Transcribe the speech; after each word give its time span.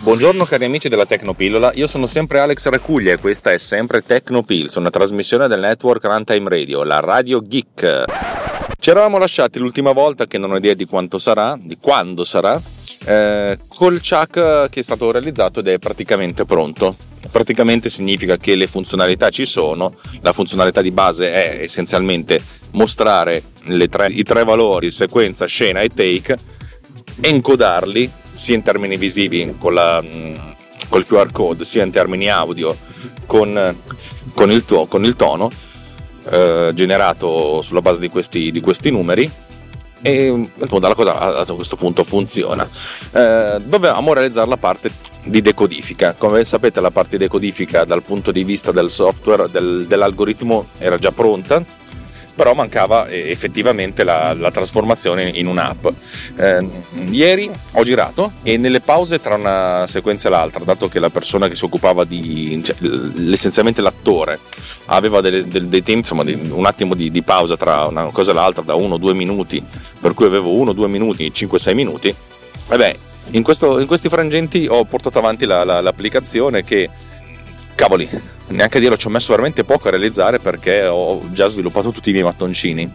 Buongiorno 0.00 0.44
cari 0.44 0.64
amici 0.64 0.88
della 0.88 1.06
Tecnopillola, 1.06 1.72
io 1.74 1.86
sono 1.86 2.06
sempre 2.06 2.38
Alex 2.38 2.68
Racuglia 2.68 3.12
e 3.12 3.18
questa 3.18 3.52
è 3.52 3.58
sempre 3.58 4.02
Tecnopills, 4.02 4.76
una 4.76 4.90
trasmissione 4.90 5.48
del 5.48 5.60
network 5.60 6.04
Runtime 6.04 6.48
Radio, 6.48 6.84
la 6.84 7.00
Radio 7.00 7.42
Geek. 7.42 8.04
Ci 8.78 8.90
eravamo 8.90 9.18
lasciati 9.18 9.58
l'ultima 9.58 9.92
volta, 9.92 10.26
che 10.26 10.38
non 10.38 10.52
ho 10.52 10.56
idea 10.56 10.74
di 10.74 10.84
quanto 10.84 11.18
sarà, 11.18 11.58
di 11.60 11.78
quando 11.80 12.22
sarà, 12.22 12.60
eh, 13.06 13.58
col 13.66 14.00
chuck 14.00 14.68
che 14.68 14.80
è 14.80 14.82
stato 14.82 15.10
realizzato 15.10 15.60
ed 15.60 15.68
è 15.68 15.78
praticamente 15.78 16.44
pronto. 16.44 16.96
Praticamente 17.30 17.88
significa 17.88 18.36
che 18.36 18.54
le 18.54 18.66
funzionalità 18.66 19.30
ci 19.30 19.46
sono, 19.46 19.96
la 20.20 20.32
funzionalità 20.32 20.82
di 20.82 20.90
base 20.90 21.32
è 21.32 21.62
essenzialmente 21.62 22.40
mostrare 22.72 23.42
tre, 23.88 24.08
i 24.08 24.22
tre 24.22 24.44
valori, 24.44 24.90
sequenza, 24.90 25.46
scena 25.46 25.80
e 25.80 25.88
take, 25.88 26.36
encodarli 27.20 28.10
sia 28.32 28.54
in 28.54 28.62
termini 28.62 28.96
visivi 28.96 29.54
con 29.58 29.74
la, 29.74 30.02
col 30.88 31.06
QR 31.06 31.30
code, 31.32 31.64
sia 31.64 31.84
in 31.84 31.90
termini 31.90 32.28
audio 32.28 32.76
con, 33.26 33.76
con, 34.34 34.50
il, 34.50 34.64
to, 34.64 34.86
con 34.86 35.04
il, 35.04 35.16
tono 35.16 35.50
eh, 36.30 36.70
generato 36.74 37.62
sulla 37.62 37.82
base 37.82 38.00
di 38.00 38.08
questi, 38.08 38.50
di 38.50 38.60
questi 38.60 38.90
numeri 38.90 39.30
e 40.06 40.50
la 40.58 40.94
cosa 40.94 41.40
a 41.40 41.54
questo 41.54 41.76
punto 41.76 42.04
funziona. 42.04 42.68
Eh, 43.10 43.56
dovevamo 43.64 44.12
realizzare 44.12 44.48
la 44.48 44.58
parte 44.58 44.90
di 45.24 45.40
decodifica. 45.40 46.14
Come 46.18 46.44
sapete 46.44 46.80
la 46.80 46.90
parte 46.90 47.16
di 47.16 47.24
decodifica 47.24 47.84
dal 47.84 48.02
punto 48.02 48.30
di 48.30 48.44
vista 48.44 48.70
del 48.70 48.90
software, 48.90 49.48
del, 49.50 49.86
dell'algoritmo 49.86 50.66
era 50.76 50.98
già 50.98 51.10
pronta, 51.10 51.64
però 52.34 52.54
mancava 52.54 53.06
eh, 53.06 53.30
effettivamente 53.30 54.04
la, 54.04 54.34
la 54.34 54.50
trasformazione 54.50 55.28
in 55.28 55.46
un'app. 55.46 55.86
Eh, 56.36 56.68
ieri 57.10 57.50
ho 57.72 57.82
girato 57.82 58.32
e 58.42 58.56
nelle 58.56 58.80
pause 58.80 59.20
tra 59.20 59.36
una 59.36 59.86
sequenza 59.86 60.28
e 60.28 60.30
l'altra, 60.30 60.64
dato 60.64 60.88
che 60.88 60.98
la 60.98 61.10
persona 61.10 61.48
che 61.48 61.54
si 61.54 61.64
occupava 61.64 62.04
di, 62.04 62.60
cioè, 62.64 62.76
essenzialmente 63.30 63.80
l'attore, 63.80 64.38
aveva 64.86 65.20
delle, 65.20 65.46
dei, 65.46 65.68
dei 65.68 65.82
tempi, 65.82 66.00
insomma, 66.00 66.24
un 66.24 66.66
attimo 66.66 66.94
di, 66.94 67.10
di, 67.10 67.22
pausa 67.22 67.56
tra 67.56 67.86
una 67.86 68.04
cosa 68.06 68.32
e 68.32 68.34
l'altra 68.34 68.62
da 68.62 68.74
uno 68.74 68.94
o 68.94 68.98
due 68.98 69.14
minuti, 69.14 69.64
per 70.00 70.14
cui 70.14 70.26
avevo 70.26 70.52
uno 70.52 70.70
o 70.70 70.74
due 70.74 70.88
minuti, 70.88 71.30
5-6 71.32 71.74
minuti, 71.74 72.14
vabbè, 72.66 72.96
in, 73.30 73.42
questo, 73.42 73.78
in, 73.78 73.86
questi 73.86 74.08
frangenti 74.08 74.66
ho 74.68 74.84
portato 74.84 75.18
avanti 75.18 75.46
la, 75.46 75.64
la, 75.64 75.80
l'applicazione 75.80 76.64
che, 76.64 76.90
cavoli, 77.74 78.08
neanche 78.48 78.78
a 78.78 78.80
dirlo, 78.80 78.96
ci 78.96 79.06
ho 79.06 79.10
messo 79.10 79.30
veramente 79.30 79.64
poco 79.64 79.88
a 79.88 79.90
realizzare 79.90 80.38
perché 80.38 80.86
ho 80.86 81.20
già 81.32 81.46
sviluppato 81.48 81.90
tutti 81.90 82.10
i 82.10 82.12
miei 82.12 82.24
mattoncini. 82.24 82.90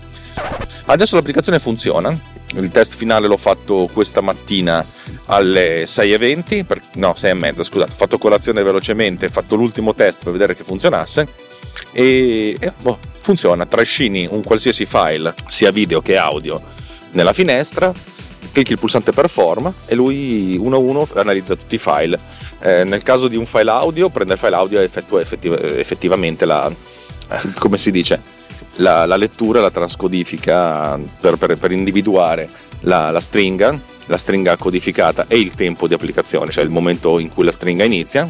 Adesso 0.86 1.16
l'applicazione 1.16 1.60
funziona, 1.60 2.18
il 2.56 2.72
test 2.72 2.96
finale 2.96 3.28
l'ho 3.28 3.38
fatto 3.38 3.88
questa 3.94 4.22
mattina 4.22 4.84
alle 5.26 5.84
6.20, 5.84 6.66
per, 6.66 6.82
no 6.94 7.14
6.30 7.16 7.62
scusate, 7.62 7.92
ho 7.92 7.96
fatto 7.96 8.18
colazione 8.18 8.64
velocemente, 8.64 9.28
ho 9.28 9.30
fatto 9.30 9.56
l'ultimo 9.56 9.94
test 9.94 10.24
per 10.24 10.32
vedere 10.32 10.56
che 10.56 10.64
funzionasse. 10.64 11.28
E, 11.92 12.58
e 12.60 12.74
boh, 12.82 12.98
funziona, 13.20 13.66
trascini 13.66 14.28
un 14.30 14.44
qualsiasi 14.44 14.86
file, 14.86 15.34
sia 15.48 15.72
video 15.72 16.02
che 16.02 16.18
audio, 16.18 16.62
nella 17.12 17.34
finestra, 17.34 17.94
clicchi 18.52 18.74
il 18.74 18.80
pulsante 18.80 19.12
perform 19.12 19.72
e 19.86 19.96
lui 19.96 20.58
uno 20.60 20.76
a 20.76 20.80
uno 20.80 21.08
analizza 21.16 21.56
tutti 21.56 21.76
i 21.76 21.78
file. 21.78 22.20
Eh, 22.62 22.84
nel 22.84 23.04
caso 23.04 23.28
di 23.28 23.36
un 23.36 23.46
file 23.46 23.72
audio, 23.72 24.10
prende 24.10 24.34
il 24.34 24.40
file 24.40 24.56
audio 24.56 24.80
e 24.80 24.84
effettua 24.84 25.22
effettiv- 25.22 25.62
effettivamente 25.78 26.46
la, 26.46 26.70
eh, 26.70 27.40
come 27.58 27.78
si 27.78 27.92
dice, 27.92 28.22
la, 28.78 29.06
la 29.06 29.18
lettura, 29.18 29.62
la 29.62 29.72
transcodifica 29.72 31.00
per, 31.20 31.36
per, 31.38 31.58
per 31.58 31.72
individuare 31.72 32.50
la, 32.82 33.12
la, 33.12 33.20
stringa, 33.20 33.78
la 34.06 34.18
stringa 34.18 34.58
codificata 34.58 35.26
e 35.28 35.40
il 35.40 35.54
tempo 35.56 35.88
di 35.88 35.94
applicazione, 35.94 36.52
cioè 36.52 36.64
il 36.64 36.70
momento 36.70 37.20
in 37.20 37.30
cui 37.30 37.44
la 37.44 37.52
stringa 37.52 37.84
inizia 37.84 38.30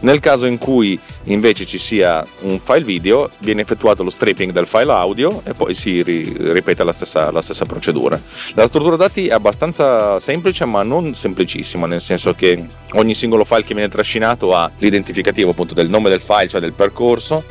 nel 0.00 0.20
caso 0.20 0.46
in 0.46 0.58
cui 0.58 0.98
invece 1.24 1.64
ci 1.64 1.78
sia 1.78 2.24
un 2.40 2.60
file 2.60 2.84
video, 2.84 3.30
viene 3.38 3.62
effettuato 3.62 4.02
lo 4.02 4.10
stripping 4.10 4.52
del 4.52 4.66
file 4.66 4.92
audio 4.92 5.40
e 5.44 5.54
poi 5.54 5.72
si 5.74 6.02
ripete 6.02 6.84
la 6.84 6.92
stessa, 6.92 7.30
la 7.30 7.40
stessa 7.40 7.64
procedura. 7.64 8.20
La 8.54 8.66
struttura 8.66 8.96
dati 8.96 9.28
è 9.28 9.32
abbastanza 9.32 10.20
semplice, 10.20 10.64
ma 10.64 10.82
non 10.82 11.14
semplicissima, 11.14 11.86
nel 11.86 12.00
senso 12.00 12.34
che 12.34 12.62
ogni 12.92 13.14
singolo 13.14 13.44
file 13.44 13.64
che 13.64 13.74
viene 13.74 13.88
trascinato 13.88 14.54
ha 14.54 14.70
l'identificativo 14.78 15.50
appunto 15.50 15.74
del 15.74 15.88
nome 15.88 16.10
del 16.10 16.20
file, 16.20 16.48
cioè 16.48 16.60
del 16.60 16.72
percorso, 16.72 17.42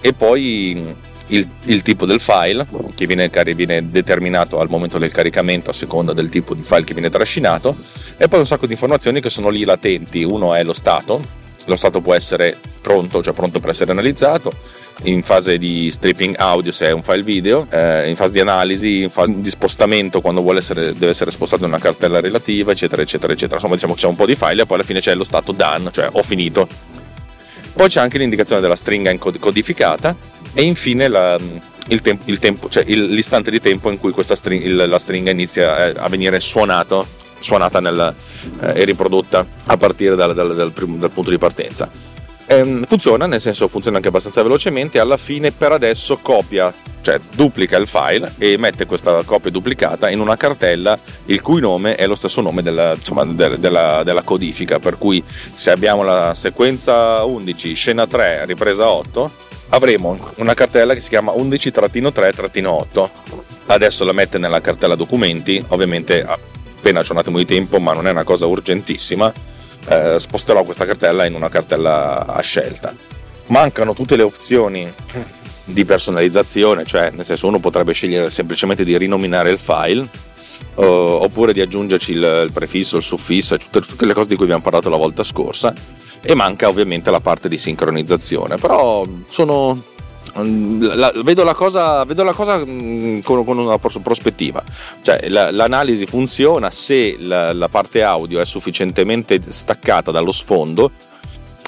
e 0.00 0.12
poi 0.12 0.94
il, 1.28 1.48
il, 1.64 1.82
tipo 1.82 2.06
del 2.06 2.20
file 2.20 2.66
che 2.94 3.06
viene, 3.06 3.28
viene, 3.54 3.90
determinato 3.90 4.60
al 4.60 4.68
momento 4.68 4.98
del 4.98 5.10
caricamento 5.10 5.70
a 5.70 5.72
seconda 5.72 6.12
del 6.12 6.28
tipo 6.28 6.54
di 6.54 6.62
file 6.62 6.84
che 6.84 6.94
viene 6.94 7.10
trascinato 7.10 7.76
e 8.16 8.28
poi 8.28 8.38
un 8.40 8.46
sacco 8.46 8.66
di 8.66 8.72
informazioni 8.72 9.20
che 9.20 9.28
sono 9.28 9.50
lì 9.50 9.64
latenti 9.64 10.22
uno 10.22 10.54
è 10.54 10.62
lo 10.64 10.72
stato 10.72 11.37
lo 11.68 11.76
stato 11.76 12.00
può 12.00 12.14
essere 12.14 12.56
pronto, 12.80 13.22
cioè 13.22 13.34
pronto 13.34 13.60
per 13.60 13.70
essere 13.70 13.90
analizzato, 13.90 14.52
in 15.04 15.22
fase 15.22 15.58
di 15.58 15.90
stripping 15.90 16.34
audio 16.38 16.72
se 16.72 16.86
è 16.86 16.90
un 16.90 17.02
file 17.02 17.22
video, 17.22 17.66
eh, 17.70 18.08
in 18.08 18.16
fase 18.16 18.32
di 18.32 18.40
analisi, 18.40 19.02
in 19.02 19.10
fase 19.10 19.40
di 19.40 19.50
spostamento 19.50 20.20
quando 20.20 20.42
essere, 20.56 20.92
deve 20.94 21.10
essere 21.10 21.30
spostato 21.30 21.62
in 21.64 21.68
una 21.68 21.78
cartella 21.78 22.20
relativa, 22.20 22.72
eccetera, 22.72 23.02
eccetera, 23.02 23.32
eccetera. 23.32 23.56
Insomma, 23.56 23.74
diciamo 23.74 23.94
che 23.94 24.00
c'è 24.00 24.08
un 24.08 24.16
po' 24.16 24.26
di 24.26 24.34
file 24.34 24.62
e 24.62 24.66
poi 24.66 24.76
alla 24.76 24.86
fine 24.86 25.00
c'è 25.00 25.14
lo 25.14 25.24
stato 25.24 25.52
done, 25.52 25.90
cioè 25.92 26.08
ho 26.10 26.22
finito. 26.22 26.66
Poi 27.74 27.88
c'è 27.88 28.00
anche 28.00 28.18
l'indicazione 28.18 28.60
della 28.60 28.74
stringa 28.74 29.16
codificata 29.16 30.16
e 30.52 30.62
infine 30.62 31.06
la, 31.06 31.38
il 31.88 32.00
tempo, 32.00 32.22
il 32.26 32.38
tempo, 32.38 32.68
cioè 32.68 32.82
l'istante 32.84 33.50
di 33.52 33.60
tempo 33.60 33.90
in 33.90 33.98
cui 33.98 34.12
string, 34.20 34.84
la 34.84 34.98
stringa 34.98 35.30
inizia 35.30 35.86
eh, 35.86 35.94
a 35.96 36.08
venire 36.08 36.40
suonato 36.40 37.06
suonata 37.40 37.80
nel, 37.80 38.14
eh, 38.60 38.80
e 38.80 38.84
riprodotta 38.84 39.46
a 39.66 39.76
partire 39.76 40.16
dal, 40.16 40.34
dal, 40.34 40.54
dal, 40.54 40.72
dal 40.72 41.10
punto 41.10 41.30
di 41.30 41.38
partenza. 41.38 41.88
Ehm, 42.50 42.84
funziona, 42.86 43.26
nel 43.26 43.42
senso 43.42 43.68
funziona 43.68 43.98
anche 43.98 44.08
abbastanza 44.08 44.42
velocemente, 44.42 44.98
alla 44.98 45.18
fine 45.18 45.52
per 45.52 45.72
adesso 45.72 46.16
copia, 46.22 46.72
cioè 47.02 47.20
duplica 47.34 47.76
il 47.76 47.86
file 47.86 48.32
e 48.38 48.56
mette 48.56 48.86
questa 48.86 49.22
copia 49.24 49.50
duplicata 49.50 50.08
in 50.08 50.20
una 50.20 50.34
cartella 50.36 50.98
il 51.26 51.42
cui 51.42 51.60
nome 51.60 51.94
è 51.94 52.06
lo 52.06 52.14
stesso 52.14 52.40
nome 52.40 52.62
della, 52.62 52.94
insomma, 52.94 53.26
de, 53.26 53.58
della, 53.58 54.02
della 54.02 54.22
codifica, 54.22 54.78
per 54.78 54.96
cui 54.96 55.22
se 55.54 55.70
abbiamo 55.70 56.02
la 56.02 56.32
sequenza 56.34 57.22
11, 57.24 57.74
scena 57.74 58.06
3, 58.06 58.46
ripresa 58.46 58.88
8, 58.88 59.30
avremo 59.68 60.18
una 60.36 60.54
cartella 60.54 60.94
che 60.94 61.02
si 61.02 61.10
chiama 61.10 61.32
11-3-8. 61.32 63.08
Adesso 63.66 64.04
la 64.06 64.12
mette 64.12 64.38
nella 64.38 64.62
cartella 64.62 64.94
documenti, 64.94 65.62
ovviamente 65.68 66.26
appena 66.78 67.02
c'è 67.02 67.12
un 67.12 67.18
attimo 67.18 67.38
di 67.38 67.44
tempo, 67.44 67.78
ma 67.78 67.92
non 67.92 68.06
è 68.06 68.10
una 68.10 68.24
cosa 68.24 68.46
urgentissima, 68.46 69.32
eh, 69.88 70.16
sposterò 70.18 70.62
questa 70.62 70.86
cartella 70.86 71.26
in 71.26 71.34
una 71.34 71.48
cartella 71.48 72.26
a 72.26 72.40
scelta. 72.40 72.94
Mancano 73.46 73.94
tutte 73.94 74.16
le 74.16 74.22
opzioni 74.22 74.90
di 75.64 75.84
personalizzazione, 75.84 76.84
cioè 76.84 77.10
nel 77.10 77.24
senso 77.24 77.46
uno 77.46 77.58
potrebbe 77.58 77.92
scegliere 77.92 78.30
semplicemente 78.30 78.84
di 78.84 78.96
rinominare 78.96 79.50
il 79.50 79.58
file 79.58 80.06
uh, 80.76 80.82
oppure 80.82 81.52
di 81.52 81.60
aggiungerci 81.60 82.12
il, 82.12 82.42
il, 82.46 82.52
prefisso, 82.52 82.96
il 82.96 83.02
suffisso, 83.02 83.56
tutte, 83.56 83.80
tutte 83.80 84.06
le 84.06 84.14
cose 84.14 84.28
di 84.28 84.34
cui 84.36 84.44
abbiamo 84.44 84.62
parlato 84.62 84.88
la 84.88 84.96
volta 84.96 85.22
scorsa 85.22 85.72
e 86.20 86.34
manca 86.34 86.68
ovviamente 86.68 87.10
la 87.10 87.20
parte 87.20 87.48
di 87.48 87.58
sincronizzazione, 87.58 88.56
però 88.56 89.06
sono 89.26 89.82
la, 90.34 91.12
vedo 91.22 91.44
la 91.44 91.54
cosa, 91.54 92.04
vedo 92.04 92.22
la 92.22 92.32
cosa 92.32 92.64
mm, 92.64 93.20
con, 93.20 93.44
con, 93.44 93.58
una 93.58 93.78
prospettiva, 93.78 94.62
cioè 95.02 95.28
la, 95.28 95.50
l'analisi 95.50 96.06
funziona 96.06 96.70
se 96.70 97.16
la, 97.18 97.52
la, 97.52 97.68
parte 97.68 98.02
audio 98.02 98.40
è 98.40 98.44
sufficientemente 98.44 99.40
staccata 99.48 100.10
dallo 100.10 100.32
sfondo, 100.32 100.90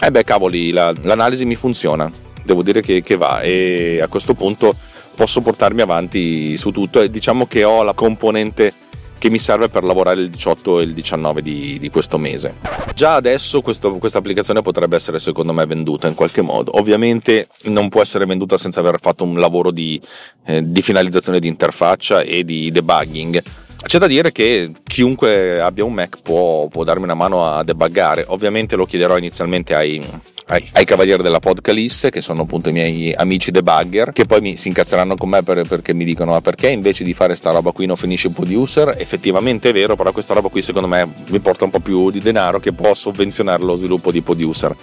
e 0.00 0.06
eh 0.06 0.10
beh 0.10 0.24
cavoli, 0.24 0.72
l'analisi 0.72 1.44
mi 1.44 1.56
funziona, 1.56 2.10
devo 2.42 2.62
dire 2.62 2.80
che, 2.80 3.02
che 3.02 3.16
va. 3.16 3.40
E 3.42 4.00
a 4.02 4.08
questo 4.08 4.34
punto 4.34 4.74
posso 5.14 5.40
portarmi 5.40 5.82
avanti 5.82 6.56
su 6.56 6.70
tutto. 6.70 7.00
E 7.00 7.10
diciamo 7.10 7.46
che 7.46 7.64
ho 7.64 7.82
la 7.82 7.92
componente 7.92 8.72
che 9.20 9.28
mi 9.28 9.38
serve 9.38 9.68
per 9.68 9.84
lavorare 9.84 10.22
il 10.22 10.30
18 10.30 10.80
e 10.80 10.82
il 10.82 10.94
19 10.94 11.42
di, 11.42 11.78
di 11.78 11.90
questo 11.90 12.16
mese. 12.16 12.54
Già 12.94 13.16
adesso 13.16 13.60
questa 13.60 13.88
applicazione 14.14 14.62
potrebbe 14.62 14.96
essere 14.96 15.18
secondo 15.18 15.52
me 15.52 15.66
venduta 15.66 16.08
in 16.08 16.14
qualche 16.14 16.40
modo. 16.40 16.78
Ovviamente 16.78 17.48
non 17.64 17.90
può 17.90 18.00
essere 18.00 18.24
venduta 18.24 18.56
senza 18.56 18.80
aver 18.80 18.98
fatto 18.98 19.24
un 19.24 19.38
lavoro 19.38 19.70
di, 19.70 20.00
eh, 20.46 20.62
di 20.64 20.80
finalizzazione 20.80 21.38
di 21.38 21.48
interfaccia 21.48 22.22
e 22.22 22.44
di 22.44 22.70
debugging. 22.70 23.42
C'è 23.82 23.98
da 23.98 24.06
dire 24.06 24.30
che 24.30 24.70
chiunque 24.84 25.60
abbia 25.60 25.84
un 25.84 25.92
Mac 25.92 26.18
può, 26.22 26.68
può 26.68 26.84
darmi 26.84 27.04
una 27.04 27.14
mano 27.14 27.46
a 27.46 27.64
debuggare. 27.64 28.24
Ovviamente 28.28 28.76
lo 28.76 28.84
chiederò 28.84 29.16
inizialmente 29.16 29.74
ai, 29.74 30.00
ai, 30.46 30.68
ai, 30.74 30.84
cavalieri 30.84 31.22
della 31.22 31.40
podcast, 31.40 32.10
che 32.10 32.20
sono 32.20 32.42
appunto 32.42 32.68
i 32.68 32.72
miei 32.72 33.12
amici 33.14 33.50
debugger, 33.50 34.12
che 34.12 34.26
poi 34.26 34.40
mi, 34.42 34.56
si 34.56 34.68
incazzeranno 34.68 35.16
con 35.16 35.30
me 35.30 35.42
per, 35.42 35.66
perché 35.66 35.94
mi 35.94 36.04
dicono: 36.04 36.32
Ma 36.32 36.40
perché 36.40 36.68
invece 36.68 37.02
di 37.02 37.14
fare 37.14 37.34
sta 37.34 37.50
roba 37.50 37.72
qui 37.72 37.86
non 37.86 37.96
finisce 37.96 38.28
un 38.28 38.34
producer? 38.34 38.94
Effettivamente 38.96 39.70
è 39.70 39.72
vero, 39.72 39.96
però 39.96 40.12
questa 40.12 40.34
roba 40.34 40.48
qui 40.48 40.62
secondo 40.62 40.86
me 40.86 41.08
mi 41.28 41.40
porta 41.40 41.64
un 41.64 41.70
po' 41.70 41.80
più 41.80 42.10
di 42.10 42.20
denaro 42.20 42.60
che 42.60 42.72
può 42.72 42.94
sovvenzionare 42.94 43.62
lo 43.62 43.74
sviluppo 43.74 44.12
di 44.12 44.20
producer. 44.20 44.76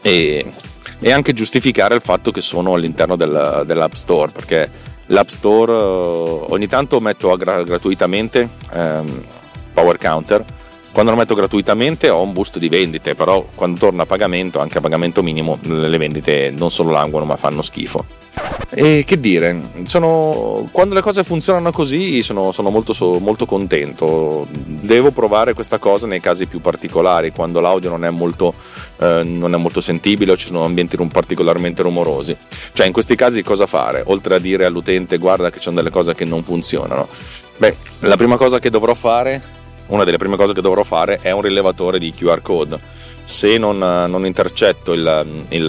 E, 0.00 0.52
e 1.00 1.12
anche 1.12 1.32
giustificare 1.32 1.94
il 1.94 2.00
fatto 2.00 2.32
che 2.32 2.40
sono 2.40 2.74
all'interno 2.74 3.14
del, 3.14 3.62
dell'App 3.66 3.92
Store, 3.92 4.32
perché 4.32 4.87
l'App 5.08 5.28
Store 5.28 5.72
eh, 5.72 6.46
ogni 6.52 6.66
tanto 6.66 7.00
metto 7.00 7.36
gra- 7.36 7.62
gratuitamente 7.62 8.48
ehm, 8.72 9.24
Power 9.74 9.98
Counter 9.98 10.44
quando 10.98 11.14
lo 11.14 11.22
metto 11.22 11.36
gratuitamente 11.36 12.08
ho 12.08 12.20
un 12.22 12.32
boost 12.32 12.58
di 12.58 12.68
vendite 12.68 13.14
però 13.14 13.46
quando 13.54 13.78
torna 13.78 14.02
a 14.02 14.06
pagamento 14.06 14.58
anche 14.58 14.78
a 14.78 14.80
pagamento 14.80 15.22
minimo 15.22 15.56
le 15.62 15.96
vendite 15.96 16.50
non 16.50 16.72
solo 16.72 16.90
languono 16.90 17.24
ma 17.24 17.36
fanno 17.36 17.62
schifo 17.62 18.04
e 18.70 19.04
che 19.06 19.18
dire, 19.18 19.60
sono, 19.84 20.68
quando 20.72 20.94
le 20.94 21.00
cose 21.00 21.24
funzionano 21.24 21.72
così 21.72 22.22
sono, 22.22 22.52
sono 22.52 22.70
molto, 22.70 22.94
molto, 23.18 23.46
contento. 23.46 24.46
Devo 24.50 25.10
provare 25.10 25.54
questa 25.54 25.78
cosa 25.78 26.06
nei 26.06 26.20
casi 26.20 26.46
più 26.46 26.60
particolari, 26.60 27.32
quando 27.32 27.60
l'audio 27.60 27.88
non 27.88 28.04
è 28.04 28.10
molto, 28.10 28.52
eh, 29.00 29.22
non 29.24 29.54
è 29.54 29.56
molto 29.56 29.80
sentibile 29.80 30.32
o 30.32 30.36
ci 30.36 30.46
sono 30.46 30.64
ambienti 30.64 30.96
particolarmente 31.10 31.82
rumorosi. 31.82 32.36
Cioè 32.72 32.86
in 32.86 32.92
questi 32.92 33.16
casi 33.16 33.42
cosa 33.42 33.66
fare? 33.66 34.02
Oltre 34.06 34.34
a 34.36 34.38
dire 34.38 34.66
all'utente 34.66 35.16
guarda 35.16 35.48
che 35.48 35.56
ci 35.56 35.62
sono 35.62 35.76
delle 35.76 35.90
cose 35.90 36.14
che 36.14 36.26
non 36.26 36.44
funzionano. 36.44 37.08
Beh, 37.56 37.74
la 38.00 38.16
prima 38.16 38.36
cosa 38.36 38.60
che 38.60 38.70
dovrò 38.70 38.94
fare, 38.94 39.42
una 39.88 40.04
delle 40.04 40.16
prime 40.16 40.36
cose 40.36 40.54
che 40.54 40.60
dovrò 40.60 40.82
fare 40.82 41.18
è 41.20 41.30
un 41.30 41.42
rilevatore 41.42 41.98
di 41.98 42.12
QR 42.12 42.42
code. 42.42 42.78
Se 43.24 43.58
non, 43.58 43.76
non 43.76 44.24
intercetto 44.24 44.92
il, 44.94 45.44
il, 45.50 45.64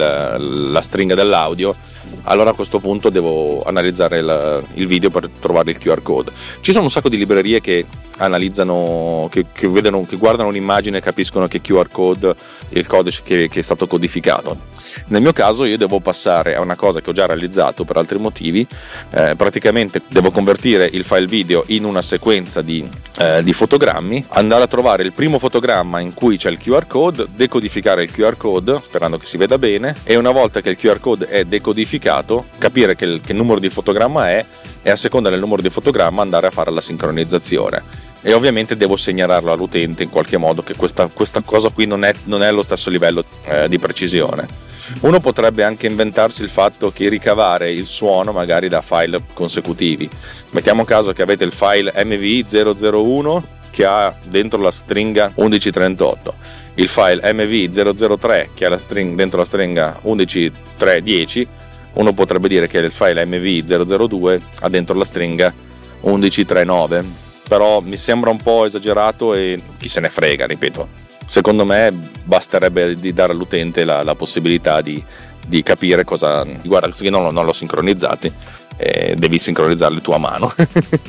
la 0.72 0.80
stringa 0.80 1.14
dell'audio, 1.14 1.76
allora 2.24 2.50
a 2.50 2.54
questo 2.54 2.78
punto 2.78 3.10
devo 3.10 3.62
analizzare 3.62 4.18
il, 4.18 4.64
il, 4.74 4.86
video 4.86 5.10
per 5.10 5.28
trovare 5.28 5.70
il 5.70 5.78
QR 5.78 6.02
code. 6.02 6.32
Ci 6.60 6.72
sono 6.72 6.84
un 6.84 6.90
sacco 6.90 7.08
di 7.08 7.16
librerie 7.16 7.60
che 7.60 7.84
analizzano, 8.18 9.28
che, 9.30 9.46
che, 9.52 9.68
vedono, 9.68 10.04
che 10.04 10.16
guardano 10.16 10.48
un'immagine 10.48 10.98
e 10.98 11.00
capiscono 11.00 11.48
che 11.48 11.60
QR 11.60 11.88
code 11.90 12.34
è 12.68 12.78
il 12.78 12.86
codice 12.86 13.22
che, 13.24 13.48
che, 13.48 13.60
è 13.60 13.62
stato 13.62 13.86
codificato. 13.86 14.58
Nel 15.06 15.22
mio 15.22 15.32
caso 15.32 15.64
io 15.64 15.76
devo 15.76 16.00
passare 16.00 16.54
a 16.54 16.60
una 16.60 16.76
cosa 16.76 17.00
che 17.00 17.10
ho 17.10 17.14
già 17.14 17.26
realizzato 17.26 17.84
per 17.84 17.96
altri 17.96 18.18
motivi, 18.18 18.66
eh, 19.10 19.34
praticamente 19.36 20.02
devo 20.08 20.30
convertire 20.30 20.88
il 20.92 21.04
file 21.04 21.26
video 21.26 21.64
in 21.68 21.84
una 21.84 22.02
sequenza 22.02 22.62
di, 22.62 22.86
eh, 23.20 23.42
di 23.42 23.52
fotogrammi, 23.52 24.24
andare 24.30 24.64
a 24.64 24.66
trovare 24.66 25.02
il 25.02 25.12
primo 25.12 25.38
fotogramma 25.38 26.00
in 26.00 26.14
cui 26.14 26.38
c'è 26.38 26.48
il 26.48 26.56
QR 26.56 26.86
code, 26.86 27.26
decodificare 27.34 28.02
il 28.02 28.10
QR 28.10 28.38
code 28.38 28.80
sperando 28.82 29.18
che 29.18 29.26
si 29.26 29.36
veda 29.36 29.58
bene 29.58 29.94
e 30.04 30.16
una 30.16 30.30
volta 30.30 30.62
che 30.62 30.70
il 30.70 30.78
QR 30.78 31.00
code 31.00 31.26
è 31.26 31.44
decodificato 31.44 32.46
capire 32.56 32.96
che, 32.96 33.04
il, 33.04 33.20
che 33.22 33.34
numero 33.34 33.60
di 33.60 33.68
fotogramma 33.68 34.30
è 34.30 34.44
e 34.82 34.90
a 34.90 34.96
seconda 34.96 35.28
del 35.28 35.40
numero 35.40 35.60
di 35.60 35.68
fotogramma 35.68 36.22
andare 36.22 36.46
a 36.46 36.50
fare 36.50 36.70
la 36.70 36.80
sincronizzazione 36.80 37.82
e 38.22 38.32
ovviamente 38.32 38.76
devo 38.76 38.96
segnalarlo 38.96 39.52
all'utente 39.52 40.02
in 40.02 40.08
qualche 40.08 40.38
modo 40.38 40.62
che 40.62 40.74
questa, 40.74 41.08
questa 41.08 41.42
cosa 41.42 41.68
qui 41.68 41.84
non 41.84 42.04
è, 42.04 42.14
non 42.24 42.42
è 42.42 42.46
allo 42.46 42.62
stesso 42.62 42.88
livello 42.88 43.22
eh, 43.44 43.68
di 43.68 43.78
precisione. 43.78 44.69
Uno 45.00 45.20
potrebbe 45.20 45.62
anche 45.62 45.86
inventarsi 45.86 46.42
il 46.42 46.48
fatto 46.48 46.90
che 46.90 47.08
ricavare 47.08 47.70
il 47.70 47.86
suono 47.86 48.32
magari 48.32 48.68
da 48.68 48.82
file 48.82 49.20
consecutivi. 49.32 50.08
Mettiamo 50.50 50.84
caso 50.84 51.12
che 51.12 51.22
avete 51.22 51.44
il 51.44 51.52
file 51.52 51.92
MV001 51.94 53.42
che 53.70 53.84
ha 53.84 54.14
dentro 54.28 54.60
la 54.60 54.72
stringa 54.72 55.32
1138, 55.36 56.34
il 56.74 56.88
file 56.88 57.32
MV003 57.32 58.48
che 58.52 58.66
ha 58.66 58.68
la 58.68 58.78
string, 58.78 59.14
dentro 59.14 59.38
la 59.38 59.44
stringa 59.44 60.00
11310, 60.02 61.48
uno 61.92 62.12
potrebbe 62.12 62.48
dire 62.48 62.66
che 62.66 62.78
il 62.78 62.90
file 62.90 63.24
MV002 63.24 64.40
ha 64.60 64.68
dentro 64.68 64.96
la 64.96 65.04
stringa 65.04 65.54
1139 66.00 67.28
però 67.50 67.80
mi 67.80 67.96
sembra 67.96 68.30
un 68.30 68.40
po' 68.40 68.64
esagerato 68.64 69.34
e 69.34 69.60
chi 69.76 69.88
se 69.88 69.98
ne 69.98 70.08
frega, 70.08 70.46
ripeto. 70.46 71.09
Secondo 71.30 71.64
me 71.64 71.92
basterebbe 72.24 72.96
di 72.96 73.12
dare 73.12 73.30
all'utente 73.30 73.84
la, 73.84 74.02
la 74.02 74.16
possibilità 74.16 74.80
di, 74.80 75.00
di, 75.46 75.62
capire 75.62 76.02
cosa... 76.02 76.44
Guarda, 76.64 76.88
che 76.88 77.08
non, 77.08 77.32
non 77.32 77.44
l'ho 77.44 77.52
sincronizzati, 77.52 78.32
eh, 78.76 79.14
devi 79.16 79.38
sincronizzarli 79.38 80.00
tu 80.00 80.10
a 80.10 80.18
mano. 80.18 80.52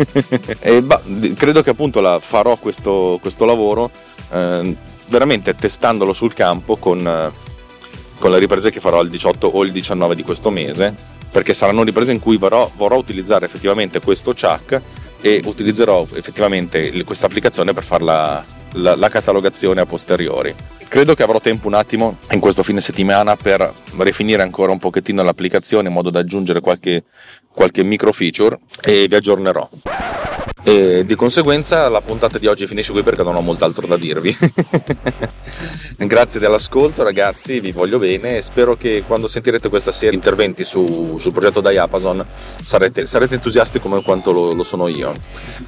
e, 0.62 0.84
bah, 0.84 1.02
credo 1.36 1.64
che 1.64 1.72
appunto 1.72 2.02
la, 2.02 2.20
farò 2.20 2.56
questo, 2.58 3.18
questo 3.20 3.46
lavoro 3.46 3.90
eh, 4.30 4.76
veramente 5.10 5.56
testandolo 5.56 6.14
sul 6.14 6.36
campo 6.36 6.76
con, 6.76 7.32
con 8.20 8.30
le 8.30 8.38
riprese 8.38 8.70
che 8.70 8.80
farò 8.80 9.02
il 9.02 9.10
18 9.10 9.48
o 9.48 9.64
il 9.64 9.72
19 9.72 10.14
di 10.14 10.22
questo 10.22 10.52
mese, 10.52 10.94
perché 11.32 11.56
saranno 11.56 11.82
riprese 11.82 12.12
in 12.12 12.20
cui 12.20 12.38
vorrò, 12.38 12.70
vorrò 12.76 12.96
utilizzare 12.96 13.48
effettivamente 13.48 14.00
questo 14.00 14.36
chuck 14.36 14.80
e 15.20 15.42
utilizzerò 15.44 16.06
effettivamente 16.14 17.04
questa 17.06 17.26
applicazione 17.26 17.74
per 17.74 17.84
fare 17.84 18.60
la, 18.74 18.96
la, 18.96 19.10
catalogazione 19.10 19.82
a 19.82 19.86
posteriori. 19.86 20.54
Credo 20.88 21.14
che 21.14 21.24
avrò 21.24 21.40
tempo 21.40 21.68
un 21.68 21.74
attimo 21.74 22.18
in 22.32 22.40
questo 22.40 22.64
fine 22.64 22.82
settimana 22.82 23.36
per 23.36 23.72
rifinire 23.98 24.42
ancora 24.42 24.72
un 24.72 24.80
pochettino 24.80 25.24
l'applicazione 25.24 25.88
in 25.88 25.94
modo 25.94 26.10
da 26.10 26.20
aggiungere 26.20 26.60
qualche, 26.60 27.04
qualche 27.52 27.84
micro 27.84 28.12
feature 28.12 28.60
e 28.82 29.08
vi 29.08 29.16
aggiornerò. 29.16 29.70
E 30.64 31.04
di 31.06 31.16
conseguenza 31.16 31.90
la 31.90 32.02
puntata 32.02 32.38
di 32.38 32.46
oggi 32.46 32.68
finisce 32.68 32.92
qui 32.92 33.02
perché 33.02 33.24
non 33.24 33.36
ho 33.36 33.42
molt'altro 33.42 33.88
da 33.88 33.98
dirvi. 33.98 34.36
Grazie 35.98 36.40
dell'ascolto 36.40 37.04
ragazzi, 37.04 37.60
vi 37.60 37.72
voglio 37.72 37.98
bene 37.98 38.38
e 38.38 38.42
spero 38.42 38.76
che 38.76 39.04
quando 39.08 39.28
sentirete 39.28 39.70
questa 39.70 39.92
serie 39.92 40.12
di 40.12 40.18
interventi 40.18 40.64
su, 40.64 41.18
sul 41.18 41.32
progetto 41.32 41.62
Diapason 41.62 42.24
sarete, 42.64 43.08
sarete 43.08 43.36
entusiasti 43.36 43.80
come 43.80 44.04
quanto 44.04 44.32
lo, 44.32 44.54
lo, 44.54 44.64
sono 44.64 44.88
io. 44.88 45.14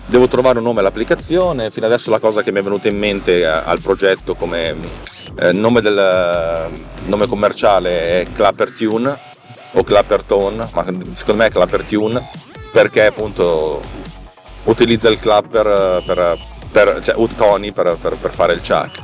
Devo 0.06 0.28
trovare 0.28 0.60
un 0.60 0.66
nome 0.66 0.82
all'applicazione, 0.82 1.72
fino 1.72 1.88
adesso 1.88 2.12
la 2.12 2.20
cosa 2.20 2.44
che 2.44 2.52
mi 2.52 2.60
è 2.60 2.64
venuta 2.64 2.88
in 2.88 2.98
mente 2.98 3.40
eh, 3.40 3.46
al 3.46 3.80
progetto 3.80 4.36
come 4.36 4.76
eh, 5.40 5.52
nome, 5.54 5.82
del, 5.82 6.70
nome 7.06 7.26
commerciale 7.26 8.22
è 8.22 8.28
Clapper 8.32 8.72
Tune 8.72 9.18
o 9.72 9.84
Clapper 9.84 10.22
Tone, 10.22 10.70
ma 10.72 10.86
secondo 11.14 11.42
me 11.42 11.48
è 11.48 11.52
Clapper 11.52 11.84
Tune 11.84 12.30
perché 12.72 13.06
appunto 13.06 13.93
utilizza 14.64 15.10
il 15.10 15.20
clapper 15.20 16.04
per, 16.06 16.38
per, 16.72 17.00
cioè 17.02 17.16
Tony 17.36 17.72
per, 17.72 17.98
per, 18.00 18.16
per, 18.16 18.32
fare 18.32 18.54
il 18.54 18.60
chuck. 18.60 19.00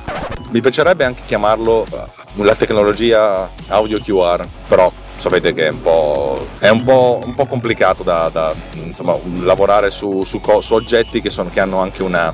Mi 0.51 0.61
piacerebbe 0.61 1.04
anche 1.04 1.23
chiamarlo 1.25 1.85
uh, 1.89 2.44
la 2.44 2.56
tecnologia 2.56 3.49
audio 3.68 3.99
QR, 3.99 4.45
però 4.68 4.92
sapete 5.16 5.54
che 5.54 5.68
è 5.68 5.69
un 5.69 5.81
po', 5.81 6.47
è 6.59 6.69
un 6.69 6.83
po', 6.83 7.21
un 7.23 7.35
po 7.35 7.45
complicato 7.45 8.04
da, 8.04 8.30
da 8.31 8.54
insomma, 8.73 9.18
lavorare 9.42 9.92
su, 9.92 10.23
su, 10.23 10.42
su 10.61 10.73
oggetti 10.73 11.21
che, 11.21 11.30
sono, 11.30 11.49
che, 11.49 11.59
hanno 11.59 11.80
anche 11.80 12.01
una, 12.01 12.33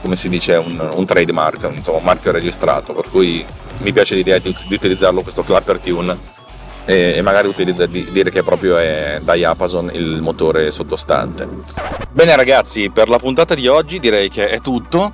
come 0.00 0.16
si 0.16 0.28
dice, 0.28 0.56
un, 0.56 0.90
un 0.94 1.04
trademark, 1.04 1.70
insomma, 1.74 1.98
un 1.98 2.04
marchio 2.04 2.32
registrato, 2.32 2.92
per 2.92 3.10
cui 3.10 3.44
mi 3.78 3.92
piace 3.92 4.14
l'idea 4.14 4.38
di, 4.38 4.54
di 4.66 4.74
utilizzarlo 4.74 5.22
questo 5.22 5.42
Clapper 5.42 5.78
Tune 5.78 6.42
e, 6.84 7.14
e 7.16 7.22
magari 7.22 7.48
utilizza, 7.48 7.86
di, 7.86 8.06
dire 8.10 8.30
che 8.30 8.42
proprio 8.42 8.76
è 8.76 9.20
Diapason 9.22 9.90
il 9.92 10.20
motore 10.20 10.70
sottostante. 10.70 11.48
Bene 12.10 12.36
ragazzi, 12.36 12.90
per 12.90 13.08
la 13.08 13.18
puntata 13.18 13.54
di 13.54 13.66
oggi 13.66 13.98
direi 13.98 14.28
che 14.28 14.48
è 14.48 14.60
tutto. 14.60 15.12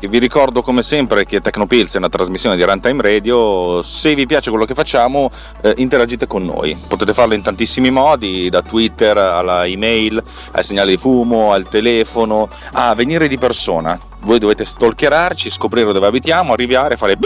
Vi 0.00 0.18
ricordo 0.18 0.62
come 0.62 0.82
sempre 0.82 1.24
che 1.24 1.40
Tecnopills 1.40 1.94
è 1.94 1.98
una 1.98 2.08
trasmissione 2.08 2.56
di 2.56 2.64
Runtime 2.64 3.00
Radio, 3.00 3.80
se 3.82 4.16
vi 4.16 4.26
piace 4.26 4.50
quello 4.50 4.64
che 4.64 4.74
facciamo 4.74 5.30
eh, 5.60 5.74
interagite 5.76 6.26
con 6.26 6.44
noi, 6.44 6.76
potete 6.88 7.14
farlo 7.14 7.34
in 7.34 7.42
tantissimi 7.42 7.92
modi, 7.92 8.48
da 8.48 8.62
Twitter 8.62 9.16
alla 9.16 9.64
email, 9.64 10.20
ai 10.50 10.64
segnali 10.64 10.90
di 10.90 10.96
fumo, 10.96 11.52
al 11.52 11.68
telefono, 11.68 12.48
a 12.72 12.92
venire 12.96 13.28
di 13.28 13.38
persona, 13.38 13.96
voi 14.22 14.40
dovete 14.40 14.64
stalkerarci, 14.64 15.50
scoprire 15.50 15.92
dove 15.92 16.08
abitiamo, 16.08 16.52
arrivare, 16.52 16.96
fare 16.96 17.16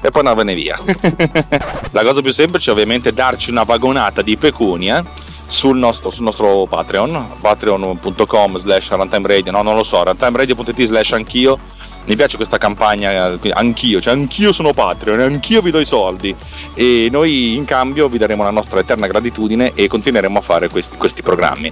e 0.00 0.10
poi 0.10 0.20
andarvene 0.20 0.54
via. 0.54 0.78
La 1.92 2.02
cosa 2.02 2.20
più 2.20 2.32
semplice 2.32 2.70
è 2.70 2.72
ovviamente 2.72 3.12
darci 3.12 3.50
una 3.50 3.64
vagonata 3.64 4.22
di 4.22 4.36
pecunia 4.36 5.04
sul 5.46 5.78
nostro, 5.78 6.10
sul 6.10 6.24
nostro 6.24 6.66
Patreon, 6.66 7.26
patreon.com 7.40 8.58
slash 8.58 8.90
runtimeradio, 8.90 9.50
no 9.50 9.62
non 9.62 9.74
lo 9.74 9.82
so, 9.82 10.02
runtimeradio.it 10.04 10.84
slash 10.84 11.12
anch'io. 11.12 11.58
Mi 12.08 12.16
piace 12.16 12.36
questa 12.36 12.56
campagna, 12.56 13.38
anch'io, 13.52 14.00
cioè 14.00 14.14
anch'io 14.14 14.50
sono 14.50 14.72
Patreon, 14.72 15.20
anch'io 15.20 15.60
vi 15.60 15.70
do 15.70 15.78
i 15.78 15.84
soldi 15.84 16.34
e 16.72 17.08
noi 17.10 17.54
in 17.54 17.66
cambio 17.66 18.08
vi 18.08 18.16
daremo 18.16 18.42
la 18.42 18.50
nostra 18.50 18.80
eterna 18.80 19.06
gratitudine 19.06 19.72
e 19.74 19.88
continueremo 19.88 20.38
a 20.38 20.40
fare 20.40 20.70
questi, 20.70 20.96
questi 20.96 21.20
programmi. 21.20 21.70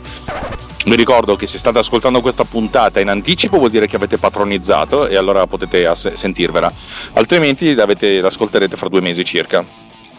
Vi 0.84 0.94
ricordo 0.94 1.36
che 1.36 1.46
se 1.46 1.56
state 1.56 1.78
ascoltando 1.78 2.20
questa 2.20 2.44
puntata 2.44 3.00
in 3.00 3.08
anticipo 3.08 3.56
vuol 3.56 3.70
dire 3.70 3.86
che 3.86 3.96
avete 3.96 4.18
patronizzato 4.18 5.08
e 5.08 5.16
allora 5.16 5.46
potete 5.46 5.90
sentirvela, 5.94 6.70
altrimenti 7.14 7.72
l'avete, 7.72 8.20
l'ascolterete 8.20 8.76
fra 8.76 8.88
due 8.88 9.00
mesi 9.00 9.24
circa. 9.24 9.64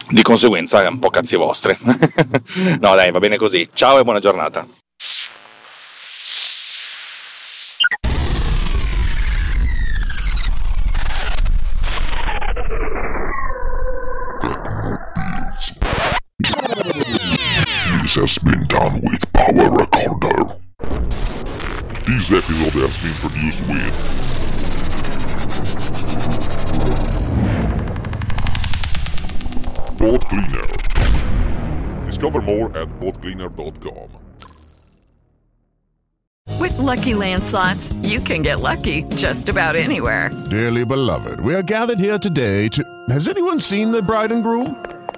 Di 0.09 0.23
conseguenza 0.23 0.83
è 0.83 0.87
un 0.87 0.97
po' 0.97 1.11
cazzi 1.11 1.35
vostre. 1.35 1.77
no 2.81 2.95
dai, 2.95 3.11
va 3.11 3.19
bene 3.19 3.37
così. 3.37 3.69
Ciao 3.71 3.99
e 3.99 4.03
buona 4.03 4.19
giornata. 4.19 4.86
Has 18.17 18.39
been 18.39 18.65
done 18.67 18.99
with 19.03 19.31
Power 19.31 19.77
Recorder. 19.77 20.57
This 22.07 22.31
episode 22.31 22.73
has 22.73 22.97
been 22.97 23.13
produced 23.21 23.61
with 23.69 23.93
Boat 29.99 30.25
Cleaner. 30.29 30.67
Discover 32.07 32.41
more 32.41 32.75
at 32.75 32.87
boatcleaner.com. 32.99 34.09
With 36.59 36.77
Lucky 36.79 37.13
Land 37.13 37.43
slots, 37.43 37.93
you 38.01 38.19
can 38.19 38.41
get 38.41 38.61
lucky 38.61 39.03
just 39.15 39.47
about 39.47 39.75
anywhere. 39.75 40.31
Dearly 40.49 40.85
beloved, 40.85 41.39
we 41.39 41.53
are 41.53 41.61
gathered 41.61 41.99
here 41.99 42.17
today 42.17 42.67
to. 42.69 42.83
Has 43.09 43.27
anyone 43.27 43.59
seen 43.59 43.91
the 43.91 44.01
bride 44.01 44.31
and 44.31 44.41
groom? 44.41 44.86